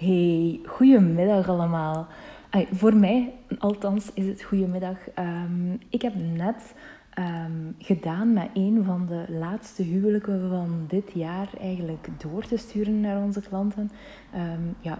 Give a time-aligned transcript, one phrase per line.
[0.00, 2.06] Hey, goedemiddag allemaal.
[2.72, 4.96] Voor mij, althans, is het goedemiddag.
[5.18, 6.74] Um, ik heb net
[7.18, 13.00] um, gedaan met een van de laatste huwelijken van dit jaar eigenlijk door te sturen
[13.00, 13.90] naar onze klanten.
[14.34, 14.98] Um, ja,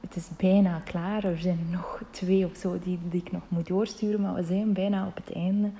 [0.00, 1.24] het is bijna klaar.
[1.24, 4.72] Er zijn nog twee of zo die, die ik nog moet doorsturen, maar we zijn
[4.72, 5.70] bijna op het einde.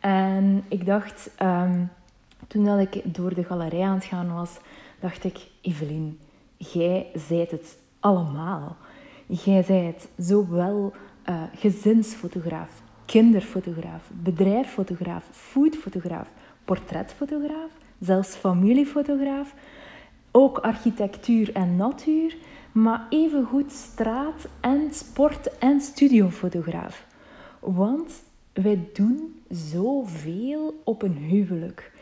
[0.00, 1.30] En ik dacht,
[2.46, 4.58] toen dat ik door de galerij aan het gaan was,
[5.00, 6.18] dacht ik, Evelien,
[6.56, 8.76] jij zijt het allemaal.
[9.26, 10.92] Jij zijt zowel
[11.28, 16.28] uh, gezinsfotograaf, kinderfotograaf, bedrijfsfotograaf, foodfotograaf,
[16.64, 19.54] portretfotograaf, zelfs familiefotograaf,
[20.30, 22.36] ook architectuur en natuur,
[22.72, 27.06] maar evengoed straat- en sport- en studiofotograaf.
[27.60, 31.92] Want wij doen zoveel op een huwelijk.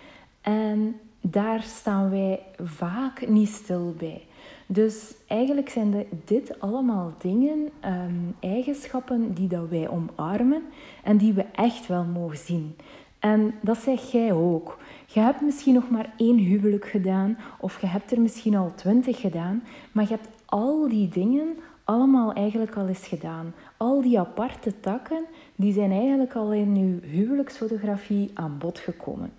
[0.41, 4.23] En daar staan wij vaak niet stil bij.
[4.67, 10.63] Dus eigenlijk zijn de, dit allemaal dingen, ehm, eigenschappen die dat wij omarmen
[11.03, 12.77] en die we echt wel mogen zien.
[13.19, 14.79] En dat zeg jij ook.
[15.07, 19.21] Je hebt misschien nog maar één huwelijk gedaan of je hebt er misschien al twintig
[19.21, 23.55] gedaan, maar je hebt al die dingen allemaal eigenlijk al eens gedaan.
[23.77, 25.25] Al die aparte takken,
[25.57, 29.33] die zijn eigenlijk al in je huwelijksfotografie aan bod gekomen.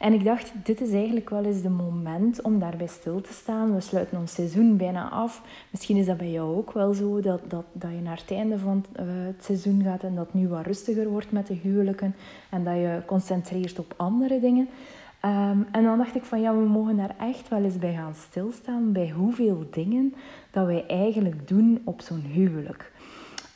[0.00, 3.74] En ik dacht, dit is eigenlijk wel eens de moment om daarbij stil te staan.
[3.74, 5.42] We sluiten ons seizoen bijna af.
[5.70, 8.58] Misschien is dat bij jou ook wel zo, dat, dat, dat je naar het einde
[8.58, 12.14] van het, het seizoen gaat en dat het nu wat rustiger wordt met de huwelijken
[12.50, 14.68] en dat je concentreert op andere dingen.
[15.24, 18.14] Um, en dan dacht ik van ja, we mogen daar echt wel eens bij gaan
[18.14, 20.14] stilstaan, bij hoeveel dingen
[20.50, 22.92] dat wij eigenlijk doen op zo'n huwelijk.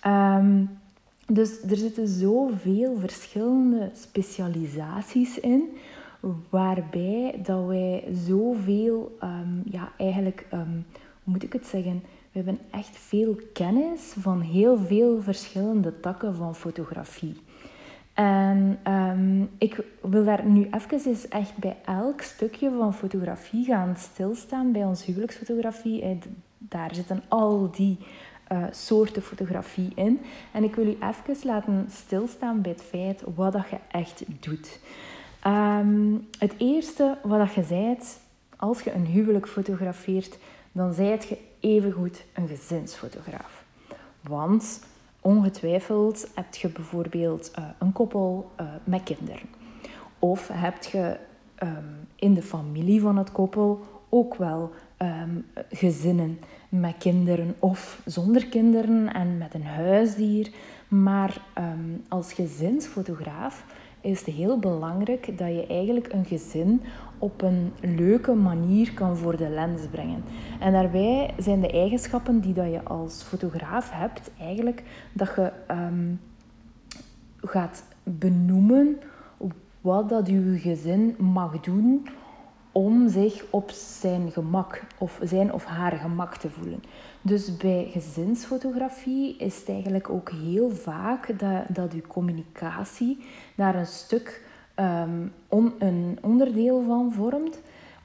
[0.06, 0.70] Um,
[1.27, 5.62] dus er zitten zoveel verschillende specialisaties in
[6.50, 10.86] waarbij dat wij zoveel, um, ja, eigenlijk, um,
[11.22, 12.03] hoe moet ik het zeggen?
[12.33, 17.36] We hebben echt veel kennis van heel veel verschillende takken van fotografie.
[18.14, 23.97] En um, ik wil daar nu even eens echt bij elk stukje van fotografie gaan
[23.97, 26.03] stilstaan, bij ons huwelijksfotografie.
[26.03, 26.21] En
[26.59, 27.98] daar zitten al die
[28.53, 30.21] uh, soorten fotografie in.
[30.53, 34.81] En ik wil u even laten stilstaan bij het feit wat dat je echt doet.
[35.47, 37.97] Um, het eerste wat je zei,
[38.56, 40.38] als je een huwelijk fotografeert,
[40.72, 43.65] dan zijt je evengoed een gezinsfotograaf.
[44.21, 44.87] Want
[45.21, 49.49] ongetwijfeld heb je bijvoorbeeld uh, een koppel uh, met kinderen.
[50.19, 51.16] Of heb je
[51.62, 56.38] um, in de familie van het koppel ook wel um, gezinnen
[56.69, 60.53] met kinderen of zonder kinderen en met een huisdier.
[60.88, 61.41] Maar
[62.09, 63.65] als gezinsfotograaf
[64.04, 66.82] is het heel belangrijk dat je eigenlijk een gezin
[67.19, 70.25] op een leuke manier kan voor de lens brengen.
[70.60, 74.82] En daarbij zijn de eigenschappen die dat je als fotograaf hebt, eigenlijk
[75.12, 76.20] dat je um,
[77.41, 78.98] gaat benoemen
[79.81, 82.09] wat dat je gezin mag doen
[82.74, 86.82] om zich op zijn gemak of zijn of haar gemak te voelen.
[87.20, 93.24] Dus bij gezinsfotografie is het eigenlijk ook heel vaak dat, dat uw communicatie
[93.56, 94.42] daar een stuk
[94.76, 95.32] um,
[95.78, 97.60] een onderdeel van vormt,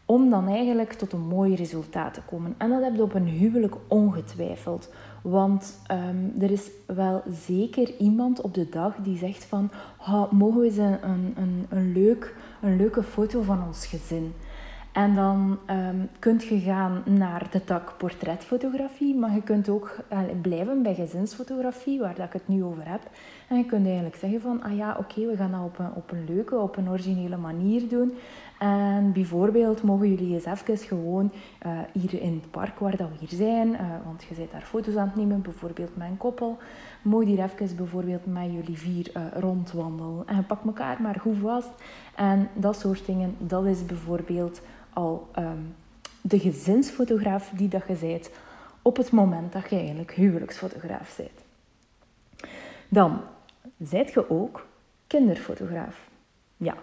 [0.06, 2.56] om dan eigenlijk tot een mooi resultaat te komen.
[2.58, 4.94] En dat heb je op een huwelijk ongetwijfeld.
[5.22, 9.72] Want um, er is wel zeker iemand op de dag die zegt van...
[10.32, 14.34] mogen we eens een, een, een, een, leuk, een leuke foto van ons gezin?
[14.92, 20.20] En dan um, kunt je gaan naar de tak portretfotografie, maar je kunt ook uh,
[20.42, 23.02] blijven bij gezinsfotografie, waar dat ik het nu over heb.
[23.48, 26.12] En je kunt eigenlijk zeggen van, ah ja, oké, we gaan dat op een, op
[26.12, 28.14] een leuke, op een originele manier doen.
[28.60, 31.32] En bijvoorbeeld mogen jullie eens even gewoon
[31.66, 34.62] uh, hier in het park waar dat we hier zijn, uh, want je bent daar
[34.62, 36.58] foto's aan het nemen, bijvoorbeeld een koppel,
[37.02, 40.28] mogen hier even bijvoorbeeld met jullie vier rondwandelen.
[40.28, 41.72] En pak elkaar maar goed vast.
[42.16, 44.62] En dat soort dingen, dat is bijvoorbeeld
[45.00, 45.76] al um,
[46.22, 48.30] de gezinsfotograaf die dat je bent
[48.82, 51.44] op het moment dat je eigenlijk huwelijksfotograaf bent.
[52.90, 53.22] Dan
[53.80, 54.68] zijt je ook
[55.08, 56.10] kinderfotograaf.
[56.58, 56.76] Ja,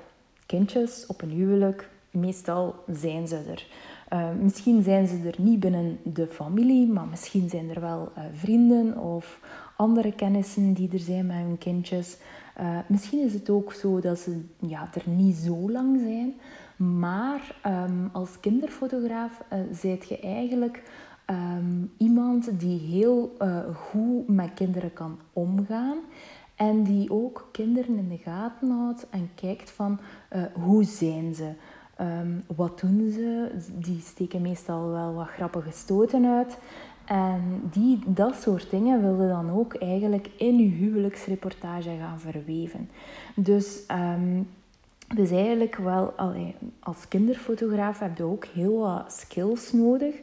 [0.47, 3.67] kindjes op een huwelijk, meestal zijn ze er.
[4.13, 8.25] Uh, misschien zijn ze er niet binnen de familie, maar misschien zijn er wel uh,
[8.33, 9.41] vrienden of
[9.77, 12.17] andere kennissen die er zijn met hun kindjes.
[12.61, 16.35] Uh, misschien is het ook zo dat ze ja, er niet zo lang zijn,
[16.77, 20.83] maar um, als kinderfotograaf uh, zijt je eigenlijk
[21.31, 25.99] um, iemand die heel uh, goed met kinderen kan omgaan.
[26.55, 29.99] En die ook kinderen in de gaten houdt en kijkt van
[30.33, 31.53] uh, hoe zijn ze.
[32.01, 33.51] Um, wat doen ze?
[33.75, 36.59] Die steken meestal wel wat grappige stoten uit.
[37.05, 42.91] En die, dat soort dingen wilde dan ook eigenlijk in je huwelijksreportage gaan verweven.
[43.35, 43.87] Dus,
[45.15, 46.15] dus eigenlijk wel,
[46.81, 50.15] als kinderfotograaf heb je ook heel wat skills nodig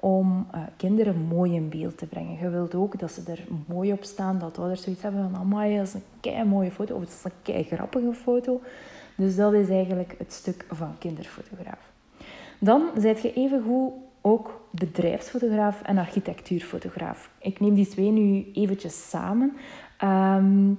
[0.00, 2.38] om uh, kinderen mooi in beeld te brengen.
[2.38, 5.76] Je wilt ook dat ze er mooi op staan, dat ouders zoiets hebben van amai,
[5.76, 8.60] dat is een kei mooie foto of dat is een kei grappige foto.
[9.14, 11.90] Dus dat is eigenlijk het stuk van kinderfotograaf.
[12.58, 17.30] Dan zet je even goed ook bedrijfsfotograaf en architectuurfotograaf.
[17.38, 19.56] Ik neem die twee nu eventjes samen.
[19.98, 20.72] Ehm,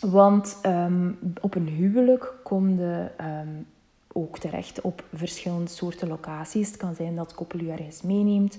[0.00, 3.66] want um, op een huwelijk kom je um,
[4.12, 6.66] ook terecht op verschillende soorten locaties.
[6.66, 8.58] Het kan zijn dat koppel je ergens meeneemt,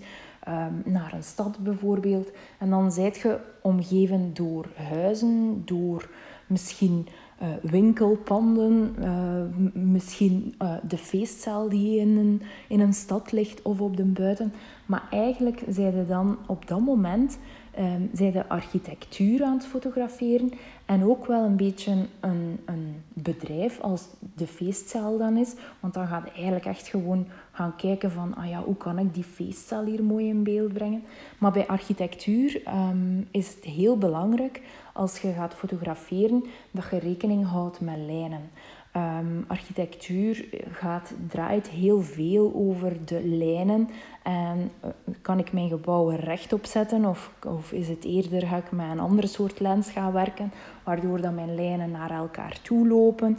[0.84, 2.32] naar een stad bijvoorbeeld.
[2.58, 6.10] En dan zijt je omgeven door huizen, door
[6.48, 7.08] misschien
[7.42, 13.82] uh, winkelpanden, uh, misschien uh, de feestzaal die in een, in een stad ligt of
[13.82, 14.54] op de buiten.
[14.86, 17.38] Maar eigenlijk zijn ze dan op dat moment
[17.80, 20.52] um, de architectuur aan het fotograferen
[20.92, 25.54] en ook wel een beetje een, een bedrijf als de feestzaal dan is.
[25.80, 29.14] Want dan gaat je eigenlijk echt gewoon gaan kijken van, ah ja, hoe kan ik
[29.14, 31.04] die feestzaal hier mooi in beeld brengen.
[31.38, 34.62] Maar bij architectuur um, is het heel belangrijk
[34.94, 38.50] als je gaat fotograferen dat je rekening houdt met lijnen.
[38.96, 43.90] Um, architectuur gaat, draait heel veel over de lijnen.
[44.24, 44.90] En uh,
[45.22, 49.00] kan ik mijn gebouwen rechtop zetten of, of is het eerder ga ik met een
[49.00, 50.52] andere soort lens gaan werken,
[50.84, 53.38] waardoor dat mijn lijnen naar elkaar toe lopen.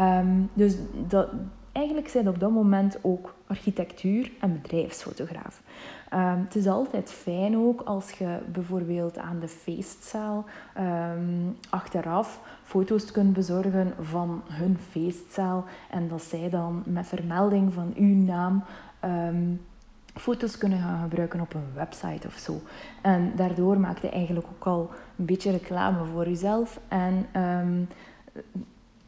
[0.00, 0.76] Um, dus
[1.08, 1.28] dat,
[1.74, 5.62] eigenlijk zijn op dat moment ook architectuur en bedrijfsfotograaf.
[6.12, 10.44] Um, het is altijd fijn ook als je bijvoorbeeld aan de feestzaal
[10.78, 17.92] um, achteraf foto's kunt bezorgen van hun feestzaal en dat zij dan met vermelding van
[17.96, 18.64] uw naam
[19.04, 19.60] um,
[20.14, 22.60] foto's kunnen gaan gebruiken op een website of zo.
[23.02, 27.26] En daardoor maakt je eigenlijk ook al een beetje reclame voor jezelf en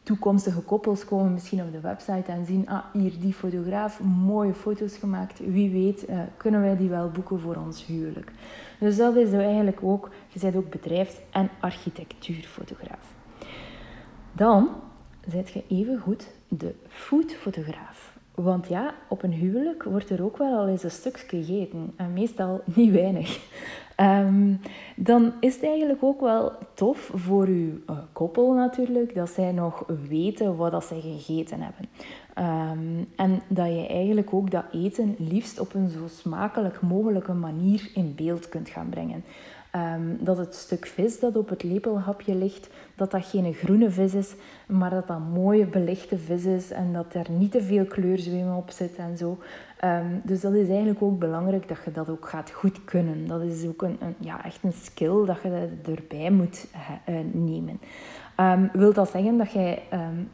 [0.07, 4.97] toekomstige koppels komen misschien op de website en zien, ah, hier die fotograaf, mooie foto's
[4.97, 5.39] gemaakt.
[5.39, 8.31] Wie weet, uh, kunnen wij die wel boeken voor ons huwelijk.
[8.79, 13.13] Dus dat is eigenlijk ook, je bent ook bedrijfs- en architectuurfotograaf.
[14.31, 14.69] Dan
[15.27, 18.17] zet je even goed de foodfotograaf.
[18.35, 21.93] Want ja, op een huwelijk wordt er ook wel al eens een stukje gegeten.
[21.95, 23.39] En meestal niet weinig.
[24.01, 24.59] Um,
[24.95, 29.83] dan is het eigenlijk ook wel tof voor uw uh, koppel natuurlijk, dat zij nog
[30.07, 31.89] weten wat dat zij gegeten hebben.
[32.71, 37.91] Um, en dat je eigenlijk ook dat eten liefst op een zo smakelijk mogelijke manier
[37.93, 39.23] in beeld kunt gaan brengen.
[39.75, 44.13] Um, dat het stuk vis dat op het lepelhapje ligt, dat dat geen groene vis
[44.13, 44.35] is,
[44.67, 48.69] maar dat dat mooie belichte vis is en dat er niet te veel kleurzwemen op
[48.69, 49.37] zit en zo.
[49.83, 53.27] Um, dus dat is eigenlijk ook belangrijk dat je dat ook gaat goed kunnen.
[53.27, 56.67] Dat is ook een, een ja, echt een skill dat je erbij moet
[57.09, 57.79] uh, nemen.
[58.39, 59.81] Um, wil dat zeggen dat jij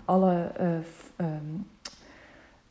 [0.06, 1.28] alle uh,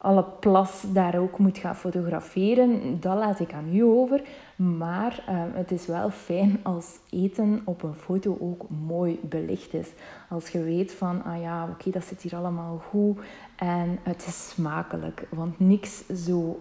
[0.03, 4.23] alle plas daar ook moet gaan fotograferen, dat laat ik aan u over.
[4.57, 9.89] Maar uh, het is wel fijn als eten op een foto ook mooi belicht is.
[10.29, 13.19] Als je weet van, ah ja, oké, dat zit hier allemaal goed
[13.57, 15.27] en het is smakelijk.
[15.31, 16.61] Want niks zo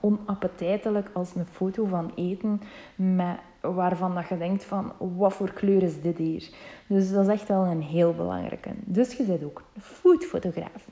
[0.00, 2.60] onappetijtelijk als een foto van eten
[2.94, 6.50] met, waarvan dat je denkt van, wat voor kleur is dit hier?
[6.86, 8.70] Dus dat is echt wel een heel belangrijke.
[8.84, 10.88] Dus je bent ook foodfotograaf.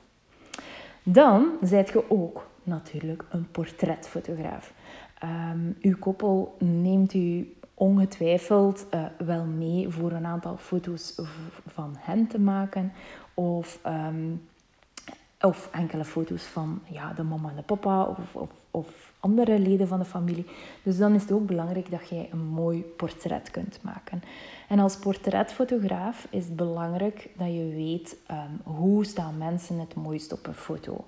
[1.09, 4.73] Dan zijt je ook natuurlijk een portretfotograaf.
[5.23, 11.21] Um, uw koppel neemt u ongetwijfeld uh, wel mee voor een aantal foto's
[11.65, 12.91] van hen te maken.
[13.33, 14.47] Of, um,
[15.41, 19.87] of enkele foto's van ja, de mama en de papa of, of, of, andere leden
[19.87, 20.45] van de familie.
[20.83, 24.23] Dus dan is het ook belangrijk dat jij een mooi portret kunt maken.
[24.67, 30.31] En als portretfotograaf is het belangrijk dat je weet um, hoe staan mensen het mooist
[30.31, 31.05] op een foto.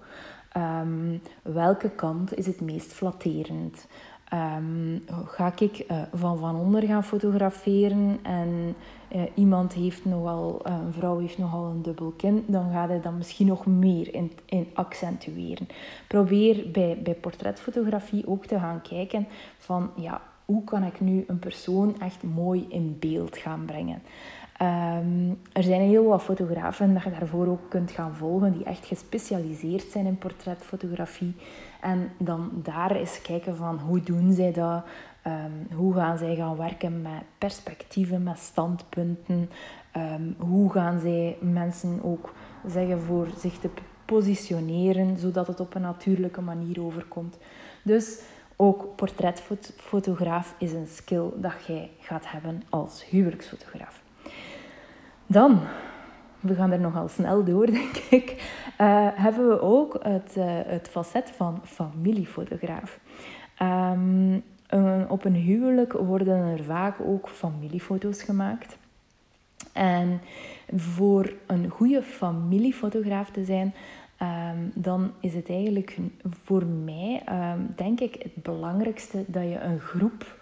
[0.57, 3.87] Um, welke kant is het meest flatterend?
[4.33, 8.75] Um, ga ik uh, van van onder gaan fotograferen en
[9.15, 13.01] uh, iemand heeft nogal, uh, een vrouw heeft nogal een dubbel kin, dan gaat hij
[13.01, 15.67] dat misschien nog meer in, in accentueren.
[16.07, 21.39] Probeer bij, bij portretfotografie ook te gaan kijken van ja, hoe kan ik nu een
[21.39, 24.01] persoon echt mooi in beeld gaan brengen.
[24.61, 28.85] Um, er zijn heel wat fotografen dat je daarvoor ook kunt gaan volgen, die echt
[28.85, 31.35] gespecialiseerd zijn in portretfotografie.
[31.81, 34.83] En dan daar eens kijken van hoe doen zij dat,
[35.27, 39.49] um, hoe gaan zij gaan werken met perspectieven, met standpunten,
[39.97, 42.33] um, hoe gaan zij mensen ook
[42.67, 43.69] zeggen voor zich te
[44.05, 47.37] positioneren, zodat het op een natuurlijke manier overkomt.
[47.83, 48.21] Dus
[48.55, 54.01] ook portretfotograaf is een skill dat jij gaat hebben als huwelijksfotograaf.
[55.31, 55.59] Dan,
[56.39, 58.29] we gaan er nogal snel door, denk ik,
[58.81, 62.99] uh, hebben we ook het, uh, het facet van familiefotograaf.
[63.61, 64.43] Um,
[65.07, 68.77] op een huwelijk worden er vaak ook familiefoto's gemaakt.
[69.73, 70.21] En
[70.75, 73.73] voor een goede familiefotograaf te zijn,
[74.21, 75.97] um, dan is het eigenlijk
[76.43, 80.37] voor mij, um, denk ik, het belangrijkste dat je een groep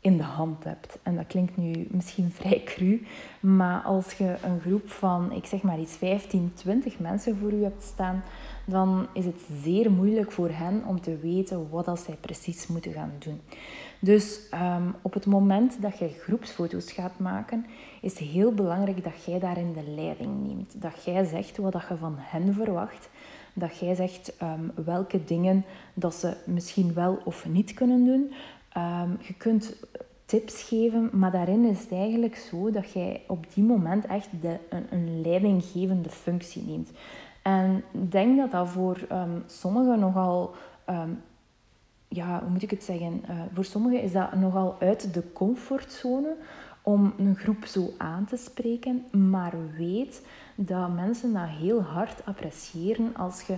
[0.00, 0.98] in de hand hebt.
[1.02, 3.06] En dat klinkt nu misschien vrij cru,
[3.40, 7.62] maar als je een groep van, ik zeg maar iets, 15, 20 mensen voor je
[7.62, 8.22] hebt staan,
[8.64, 12.92] dan is het zeer moeilijk voor hen om te weten wat dat zij precies moeten
[12.92, 13.40] gaan doen.
[14.00, 17.66] Dus um, op het moment dat je groepsfoto's gaat maken,
[18.00, 20.82] is het heel belangrijk dat jij daarin de leiding neemt.
[20.82, 23.08] Dat jij zegt wat dat je van hen verwacht.
[23.52, 25.64] Dat jij zegt um, welke dingen
[25.94, 28.32] dat ze misschien wel of niet kunnen doen.
[28.76, 29.76] Um, je kunt
[30.24, 34.58] tips geven, maar daarin is het eigenlijk zo dat jij op die moment echt de,
[34.68, 36.90] een, een leidinggevende functie neemt.
[37.42, 40.54] En ik denk dat dat voor um, sommigen nogal,
[40.90, 41.22] um,
[42.08, 43.22] ja, hoe moet ik het zeggen?
[43.30, 46.36] Uh, voor sommigen is dat nogal uit de comfortzone
[46.82, 49.04] om een groep zo aan te spreken.
[49.10, 53.56] Maar weet dat mensen dat heel hard appreciëren als je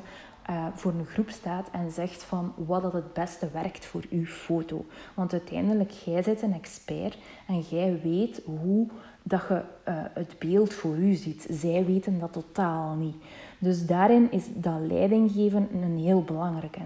[0.51, 4.25] uh, voor een groep staat en zegt van wat dat het beste werkt voor uw
[4.25, 4.85] foto.
[5.15, 8.89] Want uiteindelijk, jij bent een expert en jij weet hoe
[9.23, 11.47] dat je uh, het beeld voor u ziet.
[11.51, 13.17] Zij weten dat totaal niet.
[13.59, 16.81] Dus daarin is dat leidinggeven een heel belangrijke.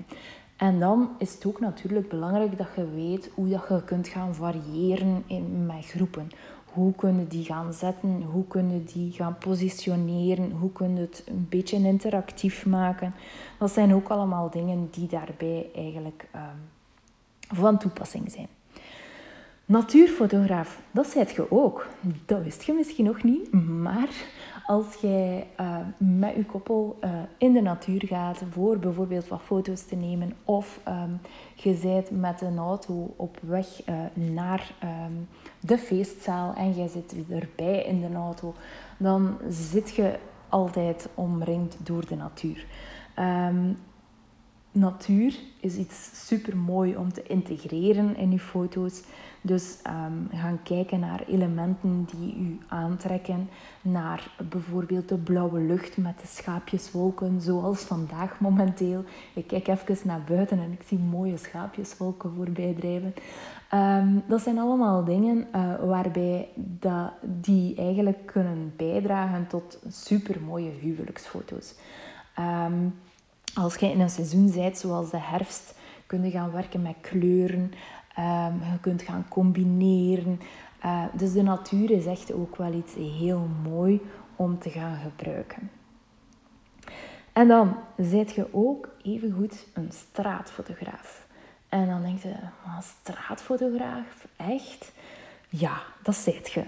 [0.57, 4.35] En dan is het ook natuurlijk belangrijk dat je weet hoe dat je kunt gaan
[4.35, 6.31] variëren in, met groepen.
[6.77, 8.23] Hoe kunnen die gaan zetten?
[8.23, 10.51] Hoe kunnen die gaan positioneren?
[10.51, 13.15] Hoe kun je het een beetje interactief maken?
[13.59, 16.41] Dat zijn ook allemaal dingen die daarbij eigenlijk um,
[17.57, 18.49] van toepassing zijn.
[19.65, 21.87] Natuurfotograaf, dat zijt je ook.
[22.27, 24.09] Dat wist je misschien nog niet, maar
[24.67, 29.83] als jij uh, met je koppel uh, in de natuur gaat voor bijvoorbeeld wat foto's
[29.83, 31.21] te nemen of um,
[31.55, 33.95] je bent met een auto op weg uh,
[34.35, 35.29] naar um,
[35.61, 38.55] de feestzaal en jij zit erbij in de auto,
[38.99, 40.19] dan zit je
[40.49, 42.67] altijd omringd door de natuur.
[43.19, 43.79] Um,
[44.73, 49.03] natuur is iets super mooi om te integreren in je foto's.
[49.47, 53.49] Dus um, gaan kijken naar elementen die u aantrekken,
[53.83, 59.05] naar bijvoorbeeld de blauwe lucht met de schaapjeswolken, zoals vandaag momenteel.
[59.35, 63.15] Ik kijk even naar buiten en ik zie mooie schaapjeswolken voorbij drijven.
[63.75, 70.71] Um, dat zijn allemaal dingen uh, waarbij dat, die eigenlijk kunnen bijdragen tot super mooie
[70.81, 71.75] huwelijksfoto's.
[72.39, 72.95] Um,
[73.55, 75.75] als je in een seizoen bent zoals de herfst,
[76.07, 77.73] kun je gaan werken met kleuren.
[78.19, 80.41] Um, je kunt gaan combineren.
[80.85, 84.01] Uh, dus de natuur is echt ook wel iets heel mooi
[84.37, 85.71] om te gaan gebruiken.
[87.33, 91.27] En dan zet je ook evengoed een straatfotograaf.
[91.69, 92.35] En dan denk je,
[92.81, 94.27] straatfotograaf?
[94.37, 94.93] Echt?
[95.49, 96.65] Ja, dat zet je.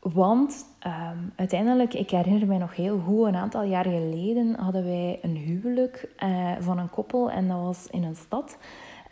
[0.00, 5.18] Want um, uiteindelijk, ik herinner mij nog heel goed, een aantal jaar geleden hadden wij
[5.22, 8.58] een huwelijk uh, van een koppel en dat was in een stad,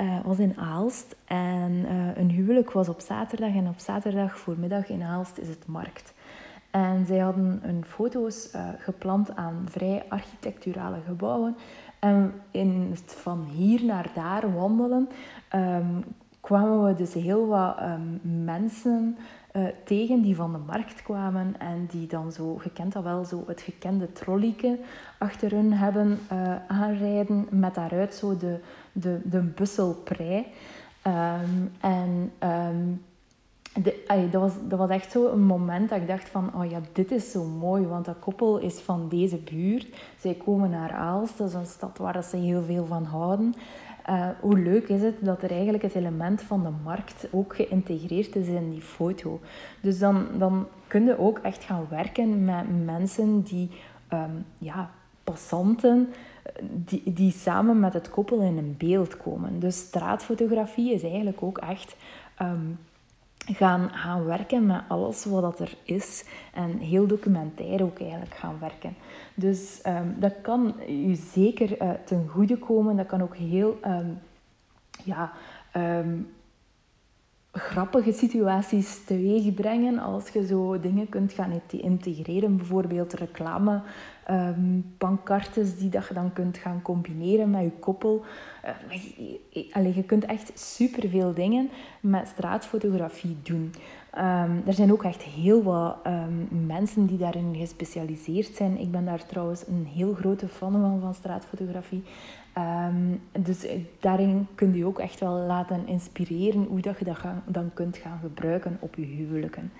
[0.01, 1.17] uh, was in Aalst.
[1.25, 5.67] En uh, een huwelijk was op zaterdag en op zaterdag voormiddag in Aalst is het
[5.67, 6.15] markt.
[6.71, 11.57] En zij hadden een foto's gepland aan vrij architecturale gebouwen.
[11.99, 15.09] En in het van hier naar daar wandelen
[15.55, 16.05] um,
[16.41, 19.17] kwamen we dus heel wat um, mensen
[19.85, 23.61] tegen die van de markt kwamen en die dan zo, je kent wel, zo het
[23.61, 24.79] gekende trolleyke
[25.19, 26.19] achter hun hebben
[26.67, 28.59] aanrijden met daaruit zo de,
[28.95, 30.47] de, de busselprei.
[31.07, 33.03] Um, en um,
[33.83, 36.71] de, ay, dat, was, dat was echt zo een moment dat ik dacht van, oh
[36.71, 39.87] ja, dit is zo mooi, want dat koppel is van deze buurt.
[40.19, 43.55] Zij komen naar Aalst, dat is een stad waar ze heel veel van houden.
[44.11, 48.37] Uh, hoe leuk is het dat er eigenlijk het element van de markt ook geïntegreerd
[48.37, 49.41] is in die foto.
[49.81, 53.71] Dus dan, dan kun je ook echt gaan werken met mensen die,
[54.13, 54.91] um, ja,
[55.25, 56.09] passanten,
[56.63, 59.61] die, die samen met het koppel in een beeld komen.
[59.61, 61.97] Dus straatfotografie is eigenlijk ook echt
[62.43, 62.79] um,
[63.39, 66.25] gaan, gaan werken met alles wat er is.
[66.53, 68.95] En heel documentair ook eigenlijk gaan werken.
[69.35, 72.97] Dus um, dat kan u zeker uh, ten goede komen.
[72.97, 74.19] Dat kan ook heel um,
[75.05, 75.33] ja,
[77.53, 82.57] grappige situaties teweeg brengen als je zo dingen kunt gaan integreren.
[82.57, 83.81] Bijvoorbeeld reclame
[84.31, 88.25] um, pancartes die dat je dan kunt gaan combineren met je koppel.
[88.65, 93.73] Uh, allee, je kunt echt superveel dingen met straatfotografie doen.
[94.19, 95.97] Um, er zijn ook echt heel wat
[96.67, 98.79] mensen die daarin gespecialiseerd zijn.
[98.79, 102.05] Ik ben daar trouwens een heel grote fan van, van straatfotografie.
[103.39, 103.67] Dus
[104.01, 108.19] daarin kun je ook echt wel laten inspireren hoe dat je dat dan kunt gaan
[108.23, 109.73] gebruiken op je huwelijken.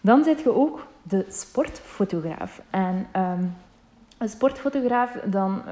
[0.00, 2.62] dan zit je ook de sportfotograaf.
[2.70, 3.06] En
[4.18, 5.62] een sportfotograaf, dan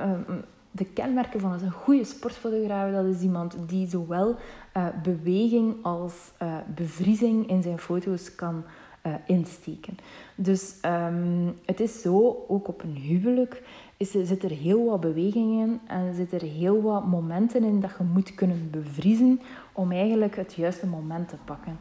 [0.70, 4.37] de kenmerken van een goede sportfotograaf, dat is iemand die zowel
[4.76, 8.64] uh, beweging als uh, bevriezing in zijn foto's kan
[9.06, 9.96] uh, insteken.
[10.34, 13.62] Dus um, het is zo, ook op een huwelijk
[13.96, 17.90] is, zit er heel wat beweging in en zit er heel wat momenten in dat
[17.99, 19.40] je moet kunnen bevriezen
[19.72, 21.78] om eigenlijk het juiste moment te pakken.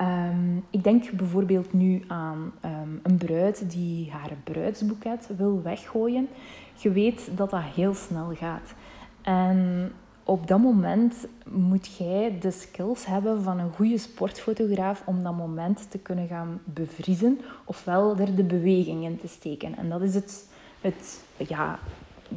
[0.00, 6.28] Um, ik denk bijvoorbeeld nu aan um, een bruid die haar bruidsboeket wil weggooien.
[6.76, 8.74] Je weet dat dat heel snel gaat.
[9.22, 9.92] En
[10.24, 15.90] op dat moment moet jij de skills hebben van een goede sportfotograaf om dat moment
[15.90, 19.76] te kunnen gaan bevriezen, ofwel er de beweging in te steken.
[19.76, 20.48] En dat is het,
[20.80, 21.78] het, ja,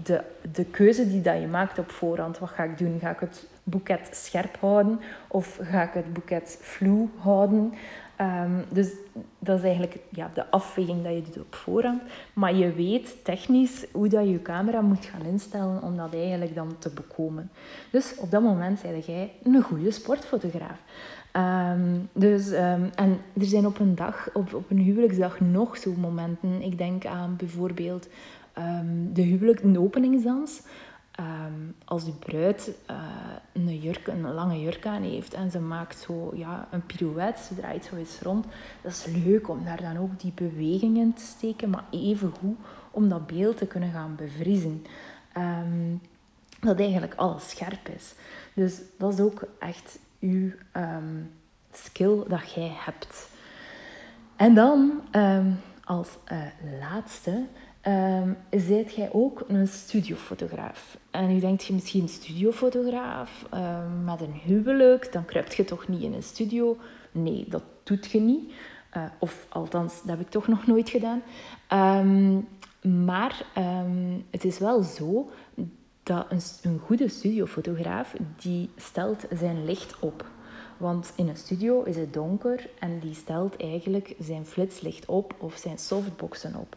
[0.04, 2.40] de, de keuze die dat je maakt op voorhand.
[2.40, 3.00] Wat ga ik doen?
[3.00, 7.74] Ga ik het boeket scherp houden of ga ik het boeket vloe houden?
[8.22, 8.92] Um, dus
[9.40, 12.02] dat is eigenlijk ja, de afweging dat je doet op voorhand.
[12.34, 16.56] Maar je weet technisch hoe dat je je camera moet gaan instellen om dat eigenlijk
[16.56, 17.52] dan te bekomen.
[17.92, 20.80] Dus op dat moment zei jij een goede sportfotograaf.
[21.74, 25.94] Um, dus, um, en er zijn op een dag, op, op een huwelijksdag nog zo
[25.98, 26.62] momenten.
[26.62, 28.08] Ik denk aan bijvoorbeeld
[29.14, 30.62] de huwelijk, een openingsdans.
[31.20, 32.98] Um, als de bruid uh,
[33.54, 37.56] een, jurk, een lange jurk aan heeft en ze maakt zo ja, een pirouette, ze
[37.56, 38.46] draait zo eens rond,
[38.82, 42.58] dat is leuk om daar dan ook die beweging in te steken, maar even goed
[42.92, 44.86] om dat beeld te kunnen gaan bevriezen.
[45.38, 46.02] Um,
[46.60, 48.14] dat eigenlijk alles scherp is.
[48.54, 51.32] Dus dat is ook echt uw um,
[51.72, 53.30] skill dat jij hebt.
[54.36, 55.02] En dan
[55.84, 56.38] als uh,
[56.80, 57.46] laatste
[57.88, 60.98] um, zijt jij ook een studiofotograaf.
[61.12, 66.02] En nu denkt je misschien studiofotograaf um, met een huwelijk, dan kruipt je toch niet
[66.02, 66.78] in een studio?
[67.12, 68.52] Nee, dat doet je niet.
[68.98, 71.22] Uh, of althans, dat heb ik toch nog nooit gedaan.
[72.06, 72.48] Um,
[73.06, 73.46] maar
[74.30, 75.30] het is wel zo
[76.04, 80.26] dat een, een goede studiofotograaf, die stelt zijn licht op.
[80.78, 85.56] Want in een studio is het donker en die stelt eigenlijk zijn flitslicht op of
[85.56, 86.76] zijn softboxen op.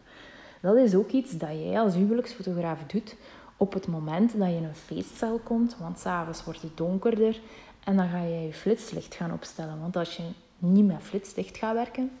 [0.61, 3.15] Dat is ook iets dat jij als huwelijksfotograaf doet
[3.57, 7.39] op het moment dat je in een feestcel komt, want s'avonds wordt het donkerder
[7.83, 9.79] en dan ga je je flitslicht gaan opstellen.
[9.79, 10.23] Want als je
[10.57, 12.11] niet met flitslicht gaat werken,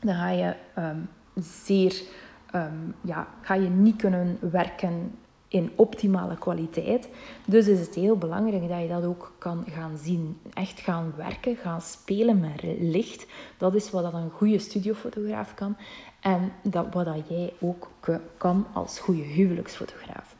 [0.00, 1.00] dan ga je ehm,
[1.34, 2.02] zeer,
[2.50, 5.12] ehm, ja, ga je niet kunnen werken
[5.48, 7.08] in optimale kwaliteit.
[7.44, 10.38] Dus is het heel belangrijk dat je dat ook kan gaan zien.
[10.54, 13.26] Echt gaan werken, gaan spelen met licht.
[13.58, 15.76] Dat is wat een goede studiofotograaf kan.
[16.20, 17.90] En dat, wat dat jij ook
[18.36, 20.36] kan als goede huwelijksfotograaf.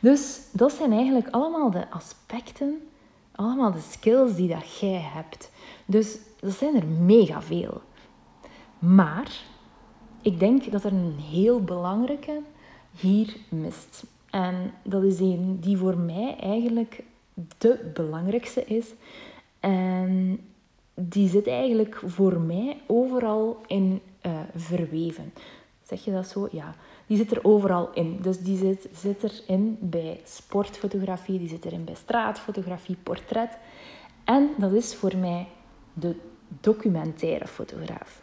[0.00, 2.88] Dus dat zijn eigenlijk allemaal de aspecten,
[3.34, 5.50] allemaal de skills die dat jij hebt.
[5.86, 7.82] Dus dat zijn er mega veel.
[8.78, 9.42] Maar
[10.22, 12.40] ik denk dat er een heel belangrijke
[12.96, 14.04] hier mist.
[14.30, 17.02] En dat is een die voor mij eigenlijk
[17.58, 18.86] de belangrijkste is.
[19.60, 20.40] En
[20.94, 25.32] die zit eigenlijk voor mij overal in uh, verweven.
[25.82, 26.48] Zeg je dat zo?
[26.50, 26.74] Ja.
[27.06, 28.18] Die zit er overal in.
[28.22, 33.58] Dus die zit, zit erin bij sportfotografie, die zit erin bij straatfotografie, portret.
[34.24, 35.46] En dat is voor mij
[35.92, 36.16] de
[36.60, 38.22] documentaire fotograaf.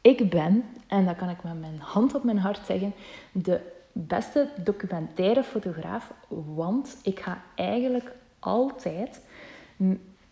[0.00, 2.94] Ik ben, en dat kan ik met mijn hand op mijn hart zeggen,
[3.32, 3.60] de
[3.92, 9.20] beste documentaire fotograaf, want ik ga eigenlijk altijd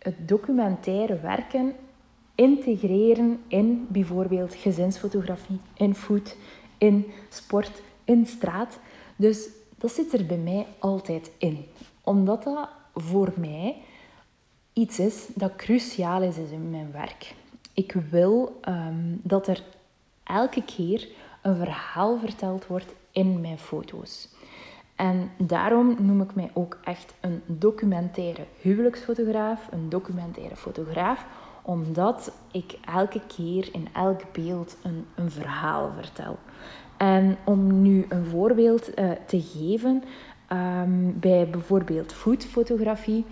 [0.02, 1.74] het documentaire werken
[2.34, 6.36] integreren in bijvoorbeeld gezinsfotografie, in food,
[6.78, 8.78] in sport, in straat.
[9.16, 11.64] Dus dat zit er bij mij altijd in.
[12.02, 13.76] Omdat dat voor mij
[14.72, 17.34] iets is dat cruciaal is in mijn werk.
[17.74, 19.62] Ik wil um, dat er
[20.24, 21.08] elke keer
[21.42, 24.28] een verhaal verteld wordt in mijn foto's.
[25.02, 31.26] En daarom noem ik mij ook echt een documentaire huwelijksfotograaf, een documentaire fotograaf,
[31.62, 36.38] omdat ik elke keer in elk beeld een, een verhaal vertel.
[36.96, 40.02] En om nu een voorbeeld uh, te geven,
[40.52, 43.24] um, bij bijvoorbeeld foodfotografie,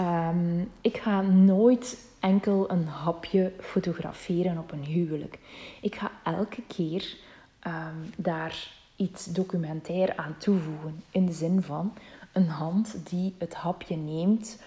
[0.00, 5.38] um, ik ga nooit enkel een hapje fotograferen op een huwelijk.
[5.80, 7.16] Ik ga elke keer
[7.60, 11.02] ehm, daar iets documentair aan toevoegen.
[11.10, 11.92] In de zin van
[12.32, 14.62] een hand die het hapje neemt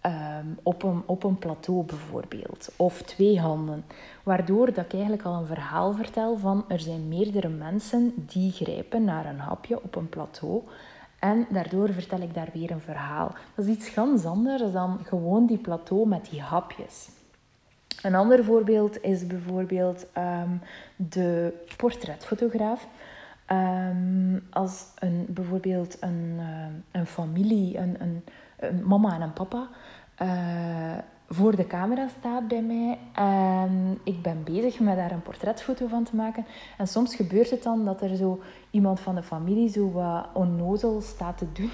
[0.00, 2.72] ehm, op, een, op een plateau bijvoorbeeld.
[2.76, 3.84] Of twee handen.
[4.22, 9.04] Waardoor dat ik eigenlijk al een verhaal vertel van er zijn meerdere mensen die grijpen
[9.04, 10.62] naar een hapje op een plateau.
[11.18, 13.34] En daardoor vertel ik daar weer een verhaal.
[13.54, 17.08] Dat is iets ganz anders dan gewoon die plateau met die hapjes.
[18.02, 20.50] Een ander voorbeeld is bijvoorbeeld ehm,
[20.96, 22.86] de portretfotograaf.
[23.52, 26.46] Um, als een, bijvoorbeeld een, uh,
[26.90, 28.24] een familie, een, een,
[28.58, 29.68] een, mama en een papa,
[30.22, 35.86] uh, voor de camera staat bij mij en ik ben bezig met daar een portretfoto
[35.86, 36.46] van te maken.
[36.78, 41.00] En soms gebeurt het dan dat er zo iemand van de familie zo wat onnozel
[41.00, 41.70] staat te doen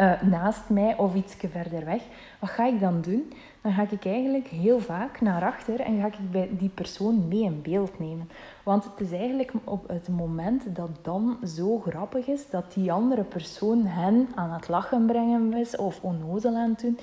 [0.00, 2.02] uh, naast mij of iets verder weg.
[2.38, 3.32] Wat ga ik dan doen?
[3.60, 7.42] Dan ga ik eigenlijk heel vaak naar achter en ga ik bij die persoon mee
[7.42, 8.30] in beeld nemen.
[8.62, 13.22] Want het is eigenlijk op het moment dat dan zo grappig is dat die andere
[13.22, 16.98] persoon hen aan het lachen brengen is of onnozel aan het doen.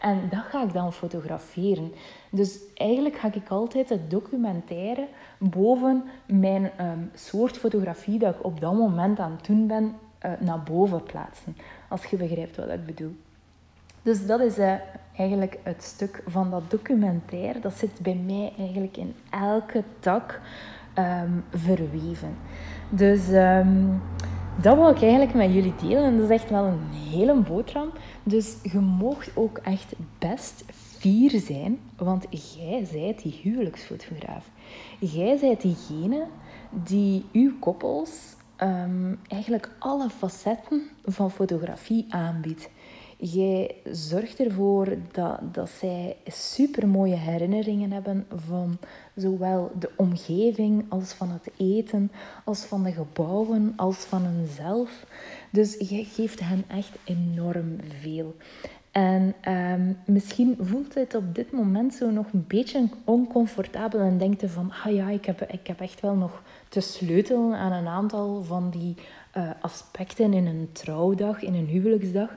[0.00, 1.92] En dat ga ik dan fotograferen.
[2.30, 5.08] Dus eigenlijk ga ik altijd het documentaire
[5.38, 9.94] boven mijn um, soort fotografie dat ik op dat moment aan het doen ben,
[10.26, 11.56] uh, naar boven plaatsen.
[11.88, 13.16] Als je begrijpt wat ik bedoel.
[14.02, 14.74] Dus dat is uh,
[15.16, 17.60] eigenlijk het stuk van dat documentaire.
[17.60, 20.40] Dat zit bij mij eigenlijk in elke tak
[20.98, 22.36] um, verweven.
[22.88, 24.02] Dus um,
[24.60, 26.04] dat wil ik eigenlijk met jullie delen.
[26.04, 27.90] En dat is echt wel een hele boterham.
[28.22, 30.64] Dus je moogt ook echt best
[30.98, 34.50] fier zijn, want jij zijt die huwelijksfotograaf.
[34.98, 36.26] Jij zijt diegene
[36.70, 42.68] die uw koppels um, eigenlijk alle facetten van fotografie aanbiedt.
[43.20, 48.78] Jij zorgt ervoor dat, dat zij super mooie herinneringen hebben van
[49.14, 52.10] zowel de omgeving als van het eten,
[52.44, 55.06] als van de gebouwen, als van hunzelf.
[55.50, 58.34] Dus jij geeft hen echt enorm veel.
[58.90, 64.40] En um, misschien voelt het op dit moment zo nog een beetje oncomfortabel en denkt
[64.40, 67.86] je van, ah ja, ik heb, ik heb echt wel nog te sleutelen aan een
[67.86, 68.94] aantal van die
[69.36, 72.30] uh, aspecten in een trouwdag, in een huwelijksdag.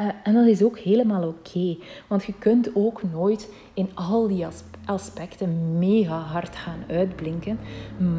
[0.00, 1.76] Uh, en dat is ook helemaal oké,
[2.08, 4.46] want je kunt ook nooit in al die
[4.84, 7.58] aspecten mega hard gaan uitblinken.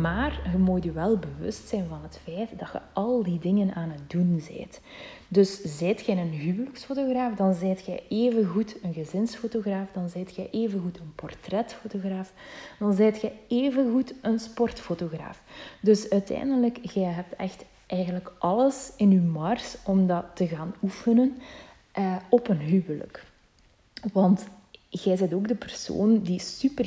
[0.01, 3.73] Maar je moet je wel bewust zijn van het feit dat je al die dingen
[3.73, 4.81] aan het doen bent.
[5.33, 10.99] Dus zijt jij een huwelijksfotograaf, dan zijt even goed een gezinsfotograaf, dan zijt even goed
[10.99, 12.33] een portretfotograaf,
[12.79, 15.43] dan zijt jij even goed een sportfotograaf.
[15.81, 21.37] Dus uiteindelijk, jij hebt echt eigenlijk alles in je mars om dat te gaan oefenen
[21.99, 23.25] uh, op een huwelijk.
[24.13, 24.45] Want
[24.89, 26.85] jij bent ook de persoon die super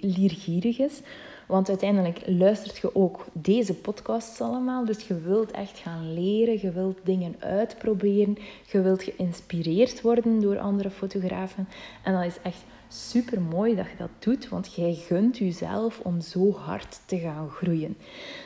[0.00, 1.00] leergierig is.
[1.46, 4.84] Want uiteindelijk luistert je ook deze podcasts allemaal.
[4.84, 8.36] Dus je wilt echt gaan leren, je wilt dingen uitproberen,
[8.72, 11.68] je wilt geïnspireerd worden door andere fotografen.
[12.02, 16.20] En dat is echt super mooi dat je dat doet, want jij gunt jezelf om
[16.20, 17.96] zo hard te gaan groeien.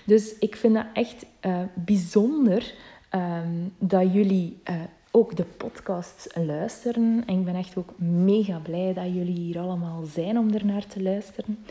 [0.05, 2.75] Dus ik vind dat echt uh, bijzonder
[3.15, 4.75] um, dat jullie uh,
[5.11, 7.23] ook de podcasts luisteren.
[7.27, 11.03] En ik ben echt ook mega blij dat jullie hier allemaal zijn om ernaar te
[11.03, 11.65] luisteren.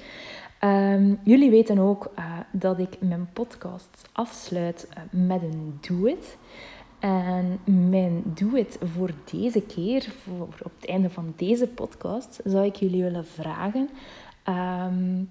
[0.64, 6.38] Um, jullie weten ook uh, dat ik mijn podcast afsluit met een do-it.
[7.00, 12.76] En mijn do-it voor deze keer, voor op het einde van deze podcast, zou ik
[12.76, 13.90] jullie willen vragen.
[14.46, 15.30] Um,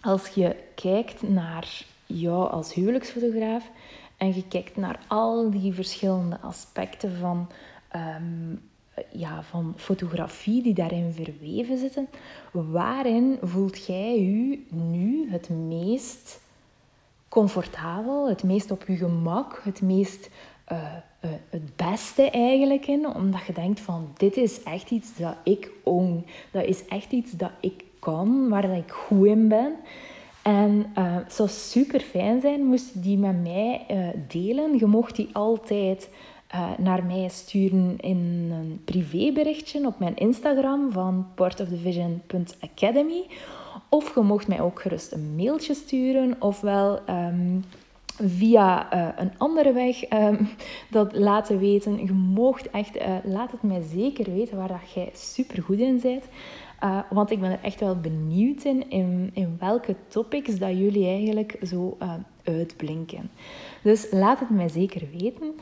[0.00, 3.70] als je kijkt naar jou als huwelijksfotograaf
[4.16, 7.48] en je kijkt naar al die verschillende aspecten van,
[7.96, 8.60] um,
[9.10, 12.08] ja, van fotografie die daarin verweven zitten,
[12.52, 16.40] waarin voelt jij je nu het meest
[17.28, 20.30] comfortabel, het meest op je gemak, het meest
[20.72, 20.78] uh,
[21.24, 25.70] uh, het beste eigenlijk in, omdat je denkt van dit is echt iets dat ik
[25.84, 29.72] own, dat is echt iets dat ik kan, waar ik goed in ben.
[30.42, 33.86] En uh, het zou super fijn zijn moest je die met mij
[34.28, 34.78] delen.
[34.78, 36.08] Je mocht die altijd
[36.78, 43.26] naar mij sturen in een privéberichtje op mijn Instagram van portofthevision.academy.
[43.88, 47.64] Of je mocht mij ook gerust een mailtje sturen, ofwel um,
[48.22, 50.48] via uh, een andere weg um,
[50.90, 52.04] dat laten weten.
[52.04, 56.00] Je moogt echt, uh, laat het mij zeker weten waar dat jij super goed in
[56.00, 56.24] bent.
[57.10, 61.56] Want ik ben er echt wel benieuwd in, in, in welke topics dat jullie eigenlijk
[61.62, 61.96] zo
[62.44, 63.30] uitblinken.
[63.82, 65.54] Dus laat het mij zeker weten.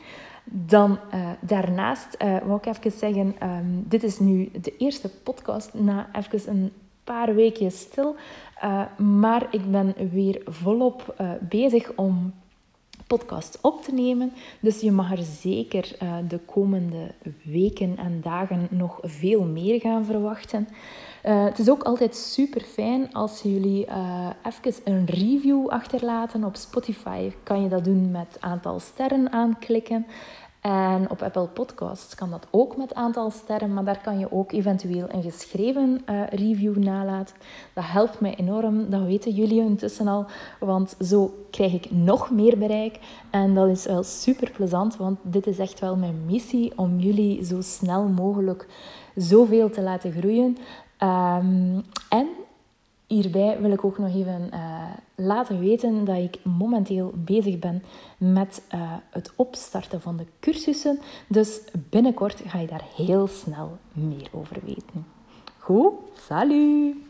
[0.49, 0.99] Dan
[1.39, 6.71] daarnaast wou ik even zeggen, um, dit is nu de eerste podcast na even een
[7.03, 8.15] paar weken stil.
[8.97, 11.15] maar ik ben weer volop
[11.49, 12.33] bezig om
[13.07, 14.33] podcast op te nemen.
[14.59, 17.11] Dus je mag er zeker de komende
[17.43, 20.67] weken en dagen nog veel meer gaan verwachten.
[21.27, 26.43] Uh, het is ook altijd super fijn als jullie uh, even een review achterlaten.
[26.43, 30.05] Op Spotify kan je dat doen met aantal sterren aanklikken.
[30.67, 34.51] En op Apple Podcasts kan dat ook met aantal sterren, maar daar kan je ook
[34.51, 37.35] eventueel een geschreven uh, review nalaten.
[37.73, 40.25] Dat helpt mij enorm, dat weten jullie intussen al,
[40.59, 42.99] want zo krijg ik nog meer bereik.
[43.29, 47.45] En dat is wel super plezant, want dit is echt wel mijn missie om jullie
[47.45, 48.67] zo snel mogelijk
[49.15, 50.57] zoveel te laten groeien.
[51.03, 52.27] Um, en
[53.07, 54.83] hierbij wil ik ook nog even uh,
[55.15, 57.83] laten weten dat ik momenteel bezig ben
[58.17, 60.99] met uh, het opstarten van de cursussen.
[61.27, 65.05] Dus binnenkort ga je daar heel snel meer over weten.
[65.57, 65.93] Goed,
[66.27, 67.06] salut!